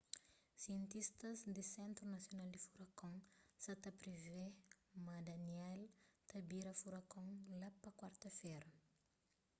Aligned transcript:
sientistas 0.63 1.37
di 1.55 1.61
sentru 1.75 2.05
nasional 2.15 2.47
di 2.51 2.59
furakon 2.65 3.13
sa 3.63 3.71
ta 3.83 3.91
privê 4.01 4.41
ma 5.05 5.15
danielle 5.29 5.87
ta 6.29 6.37
bira 6.49 6.73
furakon 6.81 7.27
la 7.59 7.69
pa 7.81 7.89
kuarta-fera 7.99 8.71